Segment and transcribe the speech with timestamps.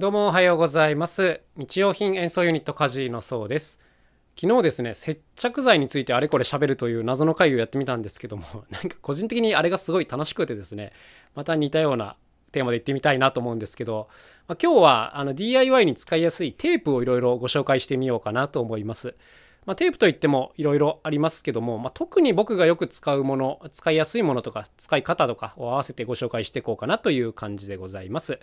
[0.00, 1.42] どうもおはようございます。
[1.56, 3.78] 日用品演奏ユニットカジーのそうです。
[4.34, 10.94] 昨日ですね、接着剤についてあれこれ喋るという謎の会議をやってみたんですけども、 なんか個人的にあれがすごい楽しくてですね、
[11.34, 12.16] また似たような
[12.52, 14.08] テーマで言ってみたいなと思うんですけど、
[14.48, 19.16] まあ、今日はあの DIY に使いやすいテープをいろいろご紹介してみようかなと思います。
[19.66, 28.40] まあ、テープといってもいろいろありますけども、まあ、特に僕がよく使うもの、使いやすいものとか使い方とかを合わせてご紹介していこうかなという感じでございます。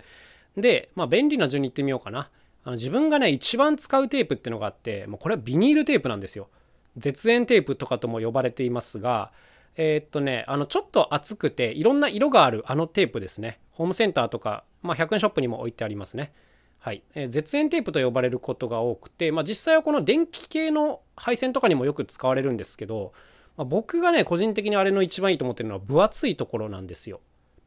[0.60, 2.30] で、まあ、便利な順に言ってみようかな。
[2.64, 6.48] あの自分がね、一番使うテープってのがあって、もうこれはビニールテープなんですよ。
[6.96, 9.32] 絶縁テープとかとも呼ばれていますが、
[9.76, 13.60] えー、っとね、あのちょっと厚くていろんな色があるあのテープですね。
[13.70, 16.32] ホームセンターとか、まあ、100円ショップにも置いてありますね。
[16.80, 23.12] はい、えー絶縁テープと呼ばれることが多くて、まあ、実際はこの電気系の配線とかにもよく使われるんですけど、
[23.56, 27.20] まあ、僕がね個人的にあれの一番いいと思ってるのは分厚いところなんですよ。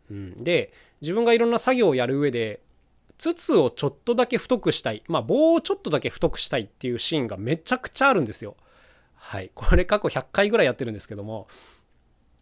[0.10, 2.60] うん、で自分がいろんな作業をやる上で
[3.22, 8.56] 筒をちょっとだけ太くしたい、まあ、棒をちょっとだけ太くしたいっていうシーンがめちゃくちゃあるんですよ。
[9.14, 11.48] はい、これ過去100回ぐらいやってるんですけども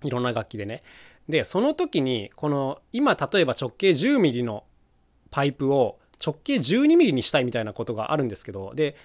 [0.03, 0.81] いろんな楽器でね。
[1.27, 4.63] でその時にこの今例えば直径 10mm の
[5.31, 8.95] パイプを直径 12mm にしたいみたいなことがあるんですけどで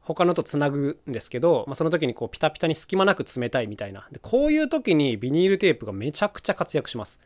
[0.00, 7.20] 他のとつなぐんですけど、まあ、その時にこうピタピタに隙間なく詰めたいみたいなでこういう時にビニールテープがめちゃくちゃ活躍します。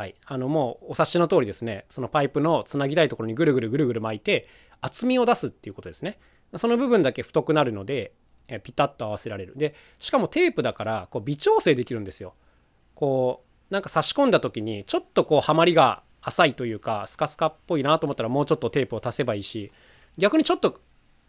[0.00, 4.48] はい、あのもうお察しの通りですねそのパイプのつなぎたいところにぐるぐるぐるぐる巻いて
[4.80, 6.18] 厚みを出すっていうことですね。
[6.56, 8.14] その部分だけ太くなるので
[8.48, 9.52] えピタッと合わせられる。
[9.56, 12.32] でしかもテープだからこう微調整できるんですよ。
[12.94, 19.70] こうなんか差し込んだ時にちょっとこうはまりが浅いというかスカスカっぽいなと思ったらもうちょっとテープを足せばいいし
[20.16, 20.80] 逆にちょっと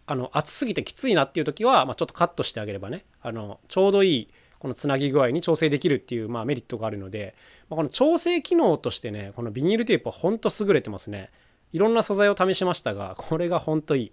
[0.06, 4.30] あの厚すぎてきついなっていう時は、まあ、ちょっとカットしてあげればねあのちょうどいい
[4.62, 7.34] このつなぎ具合に調整できるっていう、まあ、メリットがあるので、
[7.68, 11.32] まあ、この調整機能としてねこのビニールテープは本当優れてますね。
[11.74, 14.08] いろんな素材を試しましたがこれが本当いい。
[14.10, 14.12] っ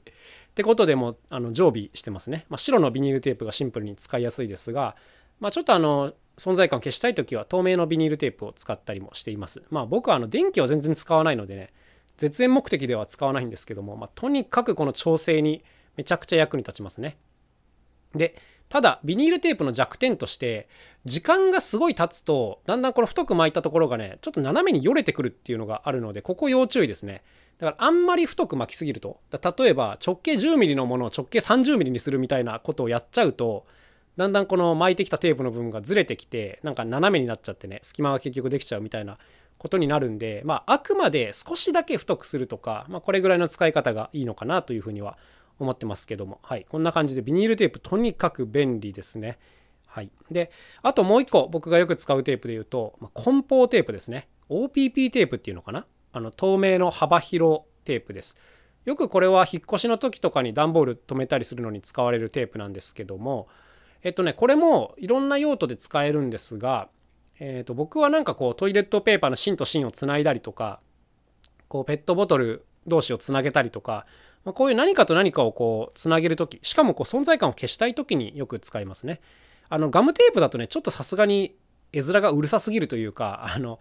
[0.54, 4.96] てことでもあの常備してますね、まあ、白のビニールテープがシンプルに使いやすいですが、
[5.38, 9.62] まあ、ちょっとあの存在感を消したい時は透明のビニールテープを使ったりもしています。
[9.70, 11.72] まあ僕はあの電気は全然使わないのでね
[12.16, 15.62] 絶縁目的では使わないんですけども、まあ、とにかくこの調整に
[15.96, 17.18] めちゃくちゃ役に立ちますね。
[18.14, 18.36] で
[18.68, 20.68] ただビニールテープの弱点として
[21.04, 27.22] 時間がすごい経つとだんだんこの太く巻いたところがねちょっと斜めによれてくるっていうのがあるのでここ要注意ですね。
[27.58, 29.20] だからあんまり太く巻きすぎると。
[29.32, 33.66] 例えば直径 10mm のものを直径 30mm にするみたいなことをやっちゃうと
[34.18, 39.16] だんだんこの巻いてきたテープの部分がずれてきてなんか斜めになっちゃってね隙間が結局できちゃうみたいな
[39.58, 45.18] ことになるんでまああくまで少しだけ太くするとか、まあ、これぐらいの使い方がいいのかなというふうには
[45.58, 49.38] 思ってますけども、はい、こんな感じでビニールテープとにかく便利ですね。
[49.86, 50.50] はい、で
[50.82, 54.28] あともう一個僕がよく使うテープで言うと、まあ、梱包テープですね。
[54.50, 55.86] OPP テープっていうのかな？
[56.12, 58.36] あの透明の幅広テープです。
[58.84, 63.48] よくこれは引っ越しの時とかに段ボール留めたりするのに使われるテープなんですけども
[64.02, 66.88] えっとねこれもいろんな用途で使えるんですが、
[67.38, 70.80] えっと僕はなんかこうトイレットペーパーの芯と芯をつないだりとか
[71.68, 74.06] こうペットボトル同士をつなげたりとか
[74.44, 79.20] ま、こういう何かと何かをこうつなげるとき、しかもこう存在感を消したいときによく使いますね。
[79.68, 81.54] あのガムテープだとね、ちょっとさすがに
[81.92, 83.78] 絵面がうるさすぎるというか、あの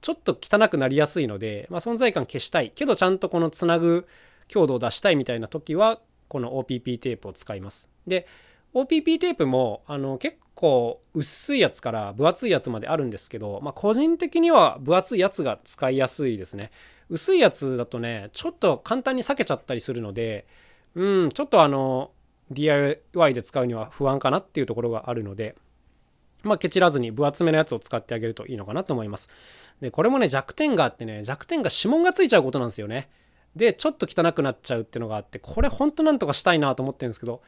[0.00, 4.06] ちょっと汚くなりやすいので、まあ、存在感消したいけどちゃんとこのつなぐ
[4.46, 7.88] 強度を出したいみたいな時はこの OPP テープを使います。
[8.06, 8.26] で
[8.74, 16.70] OPP テープもあの結構薄いやつから分厚いやつまであるんですけど、まあ、個人的には分厚いやつが使いやすいですね。
[17.10, 20.46] 薄いやつだとね、ちょっと簡単に避けちゃったりするので、
[20.94, 22.10] うん、ちょっとあの、
[22.50, 25.54] DIY で使うには不安かなっていうところがあるので、
[26.42, 29.28] まあ、ケチらずに分厚めのやつを使ってあげるといいのかなと思います。
[29.80, 33.08] で、これもね、弱点があってね、弱点が指紋がついちゃうことなんですよね。
[33.56, 37.42] で、ちょっと汚くなっちゃうっていうのがあって、これほんとなんとかしたいなと思ってるんですけど、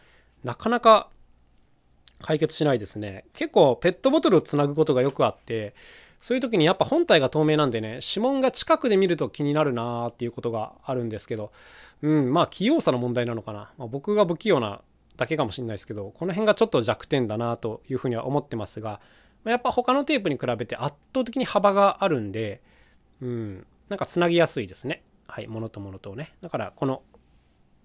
[0.44, 1.08] なかなか
[2.22, 3.24] 解決しないですね。
[3.32, 5.74] 結構ペットボトルをつなぐことがよくあって、
[6.20, 11.52] そういう時にやっぱ本体が透明なんでね、指紋が近くで見ると気になるなーっていうことがあるんですけど、
[12.02, 13.72] うん、まあ器用さの問題なのかな。
[13.78, 14.82] まあ、僕が不器用な
[15.16, 19.00] だけかもしれないですけど、この辺がちょっと弱点だなというふうには思ってますが、
[19.44, 22.60] ま、やっぱ他のテープに比べて圧倒的に幅があるんで、
[23.22, 25.02] うん、なんかつなぎやすいですね。
[25.26, 26.34] はい、ものとものとね。
[26.42, 27.02] だからこの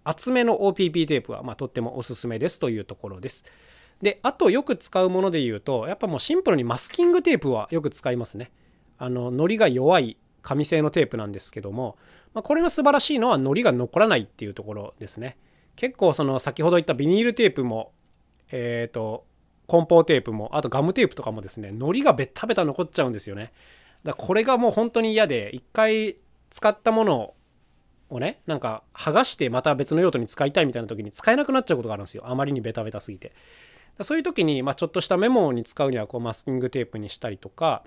[0.04, 3.46] 厚めの OPP テープはまとってもおすすめですというところです。
[4.02, 8.52] で、あとよく使うもので言うと、やっぱもうシンプルにマスキングテープはよく使いますね。
[8.98, 11.98] あの、糊が弱い紙製のテープなんですけども、
[12.34, 15.38] まあ、これの素晴らしいのは糊が残らないっていうところですね。
[15.76, 17.92] 結構その先ほど言ったビニールテープも、
[18.52, 19.26] えっ、ー、と、
[19.68, 23.52] 梱包テープも、あとガムテープとかもですね、糊がベタベタ残っちゃうんですよね。
[24.04, 26.18] だこれがもう本当に嫌で、一回
[26.52, 27.34] 使ったもの
[28.10, 32.24] をね、なんか剥がしてまた別の用途に使いたいみたいな時に使えなくなっちゃうことがあるんですよ。
[32.28, 33.34] あまりにベタベタすぎて。
[34.02, 37.84] そういう時に、まあ、ちょっとしたメモに使うにはこうマスキングテープにしたりとか、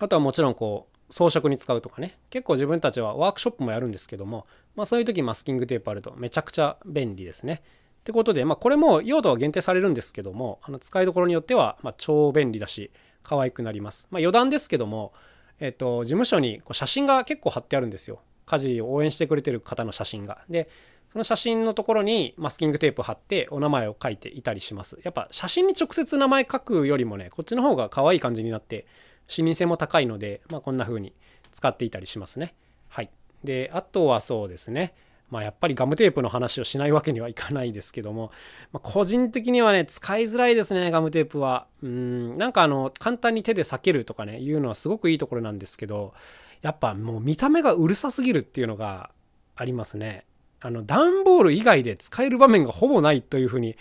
[0.00, 7.62] あとはもちろんこう装飾に使うとかね、結構自分たちはワークショップもやるんですけども、まあ、そういう時マスキングテープあるとめちゃくちゃ便利ですね。
[8.00, 12.90] ってことで、まあ、これも用途は限定されるんですけども、あの使いどころによってはま超便利だし、
[13.22, 14.08] 可愛くなります。
[14.10, 15.12] まあ、余談ですけども、
[15.60, 18.20] えっと、事務所にこう写真が結構貼ってあるんですよ。
[18.46, 20.42] 家事を応援してくれてる方の写真が。
[20.50, 20.68] で、
[21.12, 24.98] その写真のところにマスキングテープ貼ってお名前を書いていたりします。
[25.02, 28.86] やっぱ写真に直接名前書くよりもね、こっちの方が可愛い感じになって
[29.28, 31.12] 視認性も高いので、まあ、こんな風に
[31.52, 32.54] 使っていたりしますね。
[32.88, 33.10] はい。
[33.44, 34.94] で、あとはそうですね。
[35.30, 38.32] まあ、やっぱりガムテープの話をしないわけにはいかないですけども、
[38.72, 41.66] まあ、個人的にはね、使いづらいですね、ガムテープは。
[41.82, 46.14] うん、なんかあの、簡単に手で裂けるとかね、いうのはすごくいいところなんですけど、
[46.62, 49.10] やっぱもう見た目がうるさすぎるっていうのが
[49.56, 50.24] ありますね。
[50.62, 53.76] あの、段ボール以外で使える場面がほぼないというふうに、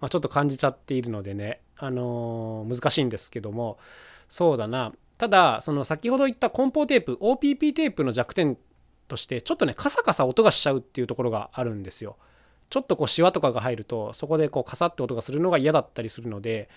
[0.00, 3.78] まあ、ちょっと感じちゃっているのでね、あのー、難しいんですけども、
[4.28, 4.92] そうだな。
[5.18, 8.58] ただ、その先ほど言った梱包テープ、OPP テープの弱点
[9.08, 12.16] としてちょっとねカサカサ音がしちゃうっていうところがあるんですよ。
[12.68, 16.68] ちょっとこうシワとかが入るとそこでこうカサって音がするのが嫌だったりするので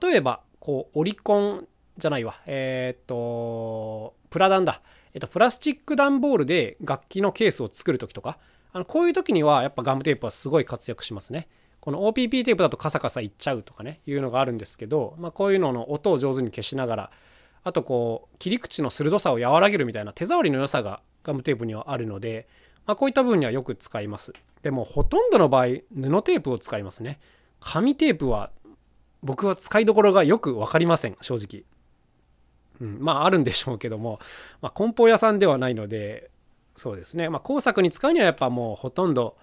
[0.00, 1.66] 例えばこうオリコン
[1.98, 2.40] じゃないわ。
[2.46, 4.80] えー、っとプラダンだ。
[5.14, 8.38] えっとプラスチック段ボールで楽器のケースを作る時とか
[8.76, 11.48] あのこういう時にはやっぱガムテープはすごい活躍しますね
[11.80, 17.10] この OPP テープだとカサカサいっちゃうとかねいうのがあるんですけど、まあ、こういうのの音を上手に消しながら
[17.64, 22.48] あとこう切り口の鋭さを和らげるみたいな手触りの良さがガムテープにはあるので、
[22.84, 24.34] まあ、こういった部分にはよく使います。
[24.60, 25.82] でもほとんどの場合、布
[26.22, 27.18] テープを使いますね。
[27.60, 28.50] 紙テープは
[29.22, 31.64] 僕は使いどころがよく分かりません、正直。
[32.80, 34.20] うん、まああるんでしょうけども、
[34.60, 36.30] まあ、梱包屋さんではないので、
[36.76, 39.36] そうですね、まあ、工作に使うにはやっぱもうほとんど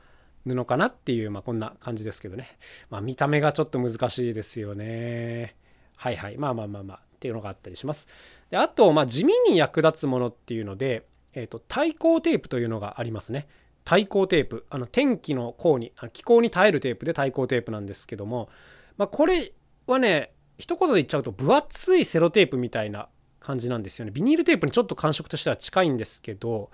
[0.45, 2.47] 布かなっていう、まあ、こんな感じですけどね。
[2.89, 5.55] まあ、見た目がちょっと難しいですよね。
[5.95, 6.37] はいはい。
[6.37, 6.99] まあまあまあまあ。
[7.13, 8.07] っていうのがあったりします。
[8.51, 13.47] であと、まあ、地味に役立つものっていうので、えーと、対抗テープというのがありますね。
[13.85, 14.65] 対抗テープ。
[14.69, 18.49] あの天気の候に、気候に耐えるテープで対抗テープなんですけども、
[18.97, 19.53] まあ、これ
[19.87, 23.07] はね、一言で言っちゃうと分厚いセロテープみたいな
[23.39, 24.11] 感じなんですよね。
[24.11, 26.71] ビニールテープにちょっと感触としては近いんですけど、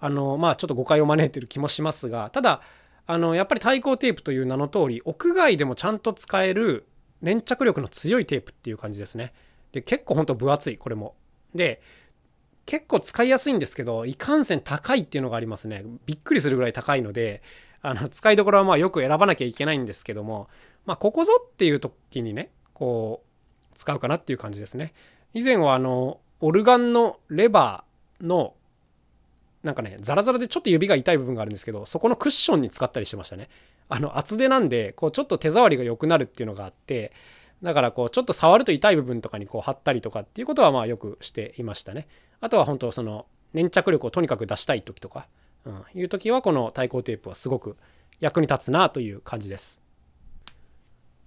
[0.00, 2.60] あのまあちょっと誤解を招いてる気もしますが、ただ、
[3.06, 6.86] あのやっぱり対抗テープという名の通り、屋外でもちゃんと使える
[7.22, 9.32] 粘着力の強いテープっていう感じですね。
[9.72, 11.14] で結構ほんと分厚い、これも。
[11.54, 11.80] で、
[12.66, 15.84] 結構使いやすいんですけど、いかんせん高いっていうのがありますね。
[16.04, 17.42] びっくりするぐらい高いので、
[17.80, 20.48] あの使いどころはまあよく選ばなきゃいけないんですけども、
[20.84, 24.92] まあ、ここぞっていう時にね、こう、使うかなっていう感じですね。
[25.34, 28.54] 以前はあの、オルガンのレバーの、
[29.66, 33.48] なんかね、ザラザラでちょっと指が痛い部分があるんですけど、そこのクッションに使ったりしてましたね。
[33.88, 37.12] あの、厚手なんで、こう、ちょっと手触りが良くなるっていうのがあって、
[37.62, 42.06] だからこうちょっと触ると痛い部分とかにこう貼ったりとかっていうことはまあよくしていましたね。
[42.40, 45.26] あとは本当その粘着力をとにかく出したい時とか、
[45.64, 47.76] うん、いう時はこの対抗テープはすごく
[48.20, 49.80] 役に立つなという感じです。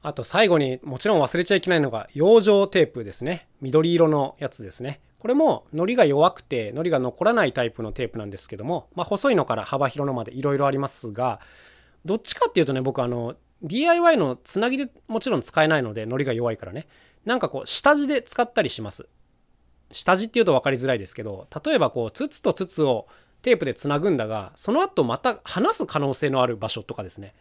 [0.02, 3.48] あと最後にもちろん忘れちゃいけないのが養生テープですね。
[3.62, 5.02] 緑色のやつですね。
[5.20, 11.40] これも糊が弱くて糊が残らないタイプのテープなんですけども、まあ、細いのから幅広のまでいろいろありますが
[12.06, 16.88] どっちかっていうとね僕あの DIY のつなぎでもちろん使えないので、糊が弱いからね。
[17.26, 19.08] なんかこう、下地で使ったりします。
[19.92, 23.08] 下地っていうと分かりづらいですけど、例えばこう、筒と筒を
[23.42, 27.36] テープでつなぐんだが、その後また離す可能性のある場所とかですね。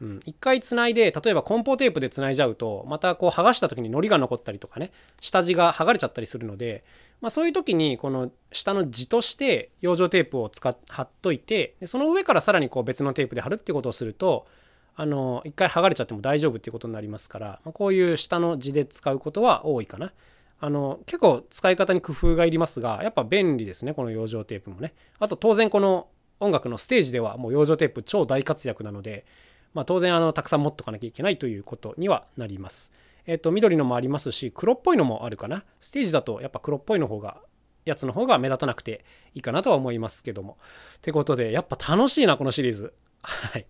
[0.00, 6.84] うん、一回つないで、例えば梱包テープでつないじゃうと、またこう剥がした時に糊が残ったりとかね、下地が剥がれちゃったりするので、
[7.20, 14.46] まあ、そういう時にこの下の地として養生テープを使っ貼っといて、でその上からさらにこう別のテープで貼るっていうことをすると、
[14.94, 20.12] あの一回剥がれちゃっても大丈夫っていうことになりますから、まこういう下の字で使うことは多いかな。
[20.60, 24.94] あの結構使い方に工夫がいりますが、やっぱ便利ですね、この養生テープもね。
[25.18, 26.08] あと当然この
[26.40, 29.24] 音楽のステージではもう養生テープ超大活躍なので、
[29.74, 32.92] まあ、当然あのたくさん持っとかなきゃいけないということにはなります。
[33.26, 35.64] えっ、と緑のもありますし黒っぽいのもあるかな。
[35.80, 37.38] ステージだとやっぱ黒っぽいの方が
[37.84, 40.58] やつの方が目立たなくていいかなとは思いますけども。
[40.96, 42.94] ってことでやっぱ楽しいなこのシリーズ。
[43.22, 43.66] はい。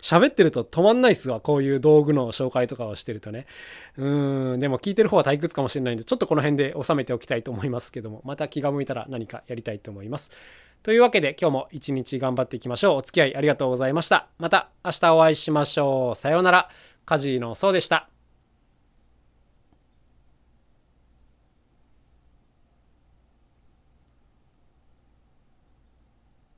[0.00, 1.40] 喋ってると止まんないっすわ。
[1.40, 3.46] こういう道具の紹介とかをしてるとね。
[3.96, 10.30] うん、でも聞いてる方は退屈かもしれないんで、ちょっとこの辺で収めておきたいと思いますけども、また気が向いたら何かやりたいと思います。
[10.82, 12.96] というわけで今日も一日頑張っていきましょう。
[12.98, 14.28] お付き合いありがとうございました。
[14.38, 16.16] また明日お会いしましょう。
[16.16, 16.70] さようなら。
[17.06, 18.15] カジのそうでした。